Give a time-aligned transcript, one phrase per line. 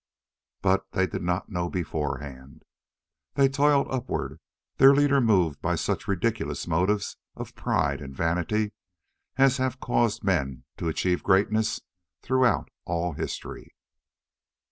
[0.63, 2.63] But they did not know beforehand.
[3.35, 4.39] They toiled upward,
[4.77, 8.71] their leader moved by such ridiculous motives of pride and vanity
[9.37, 11.81] as have caused men to achieve greatness
[12.23, 13.75] throughout all history.